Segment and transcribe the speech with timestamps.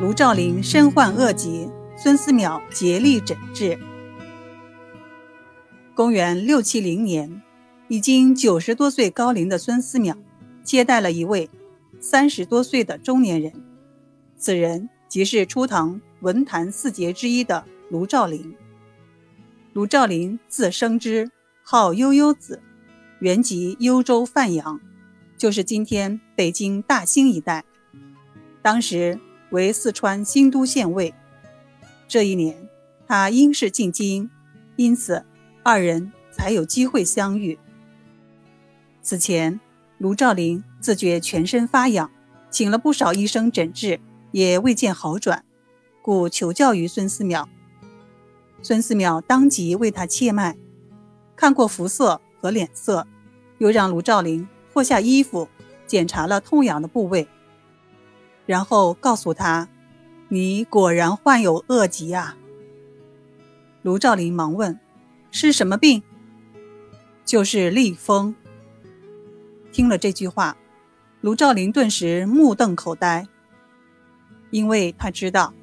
[0.00, 3.78] 卢照邻身患恶疾，孙思邈竭力诊治。
[5.94, 7.42] 公元六七零年，
[7.86, 10.16] 已经九十多岁高龄的孙思邈
[10.62, 11.50] 接待了一位
[12.00, 13.52] 三十多岁的中年人，
[14.38, 18.54] 此人即是初唐文坛四杰之一的卢照邻。
[19.74, 21.30] 卢照邻字生之，
[21.62, 22.62] 号悠悠子，
[23.18, 24.80] 原籍幽州范阳，
[25.36, 27.66] 就是今天北京大兴一带。
[28.62, 31.14] 当时为四川新都县尉。
[32.08, 32.68] 这一年，
[33.06, 34.30] 他因事进京，
[34.76, 35.24] 因此。
[35.62, 37.58] 二人才有机会相遇。
[39.02, 39.60] 此前，
[39.98, 42.10] 卢照邻自觉全身发痒，
[42.48, 44.00] 请了不少医生诊治，
[44.32, 45.44] 也未见好转，
[46.00, 47.44] 故求教于孙思邈。
[48.62, 50.56] 孙思邈当即为他切脉，
[51.36, 53.06] 看过肤色和脸色，
[53.58, 55.46] 又让卢照邻脱下衣服
[55.86, 57.28] 检查了痛痒的部位，
[58.50, 59.68] 然后告诉他
[60.26, 62.36] ：“你果然患有恶疾啊！”
[63.80, 64.76] 卢照邻忙问。
[65.30, 66.02] 是什么病？
[67.24, 68.34] 就是痢风。
[69.70, 70.56] 听了这句话，
[71.20, 73.28] 卢照邻顿时目瞪口呆，
[74.50, 75.54] 因为他知道，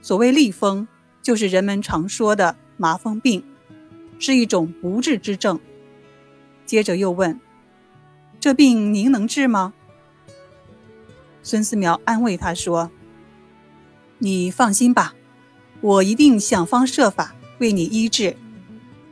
[0.00, 0.88] 所谓痢风，
[1.22, 3.44] 就是人们常说的麻风病，
[4.18, 5.60] 是一种不治之症。
[6.66, 7.40] 接着又问
[8.40, 9.74] ：“这病您能治吗？”
[11.42, 12.90] 孙思邈安慰他说
[14.18, 15.14] ：“你放心吧，
[15.80, 18.36] 我一定想方设法为你医治。”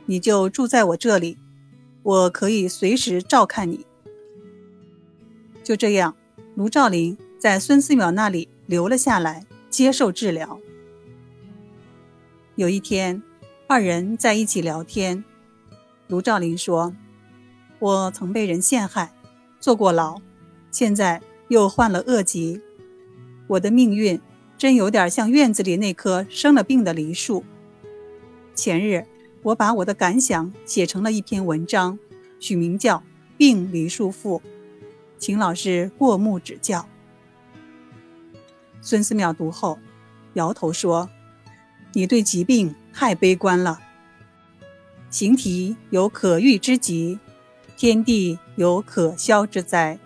[0.07, 1.37] 你就住在我这里，
[2.03, 3.85] 我可以随时照看你。
[5.63, 6.15] 就这样，
[6.55, 10.59] 卢照邻在孙思邈那里留了下来，接受治疗。
[12.55, 13.21] 有一天，
[13.67, 15.23] 二人在一起聊天，
[16.07, 16.93] 卢照邻说
[17.79, 19.13] ：“我曾被人陷害，
[19.61, 20.19] 坐过牢，
[20.71, 21.21] 现在
[21.51, 22.61] 又患了恶疾，
[23.47, 24.21] 我的命运
[24.57, 27.43] 真有点像院子里那棵生了病的梨树。
[28.55, 29.05] 前日。”
[29.43, 31.97] 我把我的感想写成了一篇文章，
[32.39, 32.97] 取名叫
[33.39, 34.39] 《病梨树赋》，
[35.17, 36.87] 请老师过目指教。
[38.79, 39.79] 孙思邈读后，
[40.35, 41.09] 摇头说
[41.93, 43.79] ：“你对疾病太悲观了。
[45.09, 47.17] 形体有可愈之疾，
[47.75, 49.97] 天地有可消之灾。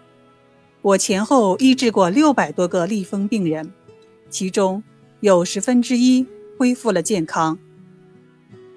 [0.86, 3.74] 我前后医治过六百多个痢风病人，
[4.30, 4.84] 其中
[5.20, 6.28] 有十分之一
[6.60, 7.58] 恢复了健康。”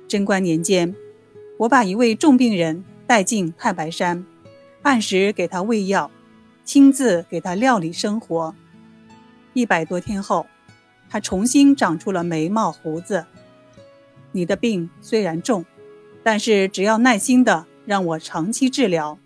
[0.08, 0.96] 贞观年间，
[1.58, 4.24] 我把一位重病人带进太白山，
[4.80, 6.10] 按时给他喂药，
[6.64, 8.54] 亲自给他料理生活。
[9.52, 10.46] 一百多天后，
[11.10, 13.26] 他重新长出了眉毛胡子。
[14.32, 15.62] 你的病虽然重，
[16.22, 19.18] 但是只要耐心的让我长期治疗，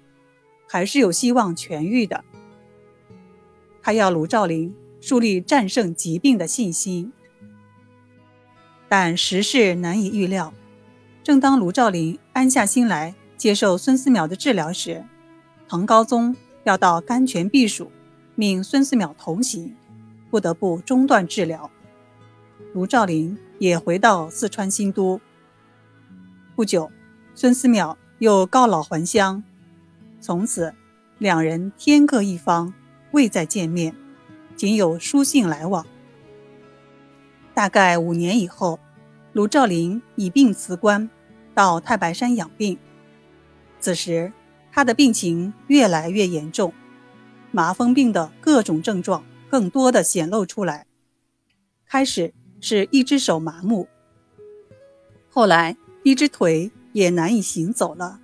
[0.66, 2.24] 还是有希望痊愈的。
[3.82, 7.12] 他要卢照邻树立战胜疾病的信心，
[8.88, 10.54] 但时势难以预料。
[11.24, 15.04] 正当卢照邻安下心来接受孙思邈的治疗时，
[15.68, 16.34] 唐高宗
[16.64, 17.90] 要到甘泉避暑，
[18.34, 19.74] 命孙思邈同行，
[20.30, 21.70] 不得不中断治疗。
[22.72, 25.20] 卢照邻也回到四川新都。
[26.54, 26.90] 不久，
[27.34, 29.42] 孙思邈又告老还乡，
[30.20, 30.74] 从此
[31.18, 32.72] 两人天各一方，
[33.12, 33.94] 未再见面，
[34.56, 35.86] 仅有书信来往。
[37.54, 38.78] 大概五年以后。
[39.34, 41.08] 卢照邻以病辞官，
[41.54, 42.76] 到太白山养病。
[43.80, 44.30] 此时，
[44.70, 46.74] 他的病情越来越严重，
[47.50, 50.86] 麻风病的各种症状更多的显露出来。
[51.86, 53.88] 开始是一只手麻木，
[55.30, 58.20] 后来一只腿也难以行走了。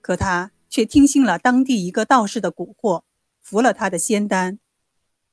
[0.00, 3.03] 可他却听信了当地一个道士的蛊惑，
[3.44, 4.58] 服了他的仙丹。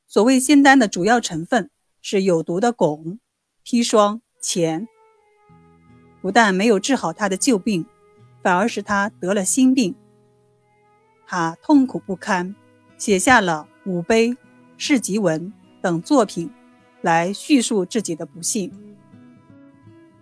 [0.08, 3.18] 所谓仙丹的主要成分是有毒的汞、
[3.66, 4.22] 砒霜。
[4.44, 4.88] 钱
[6.20, 7.86] 不但没有治好他的旧病，
[8.42, 9.96] 反而使他得了新病。
[11.28, 12.56] 他痛苦不堪，
[12.98, 14.30] 写下了《五碑》
[14.78, 15.48] 《世集文》
[15.80, 16.52] 等作品
[17.02, 18.74] 来叙述自己的不幸。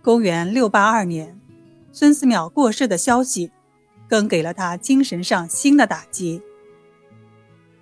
[0.02, 1.40] 公元六八二年，
[1.90, 3.50] 孙思邈过世的消息，
[4.06, 6.42] 更给了他精神上新的打击。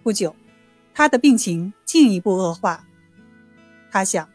[0.08, 0.34] 不久，
[0.94, 2.86] 他的病情进一步恶化。
[3.90, 4.26] 他想。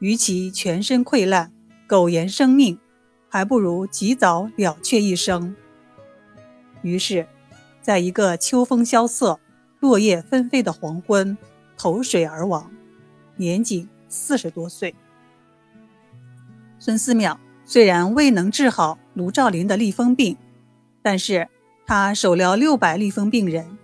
[0.00, 1.50] 与其全身溃烂、
[1.86, 2.78] 苟延生命，
[3.30, 5.56] 还不如及早了却一生。
[6.82, 7.26] 于是，
[7.80, 9.40] 在一个秋风萧瑟、
[9.80, 11.38] 落叶纷飞的黄昏，
[11.78, 12.70] 投水而亡，
[13.36, 14.94] 年仅四十多岁。
[16.78, 20.36] 孙思邈虽然未能治好卢照邻的痢风病，
[21.00, 21.48] 但是
[21.86, 23.77] 他手疗六百痢风病人，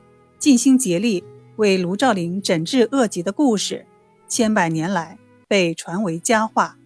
[0.44, 1.24] 尽心竭力
[1.56, 3.86] 为卢照邻诊治恶疾的故事。
[4.28, 5.16] 千百年来
[5.48, 6.76] 被传为佳话。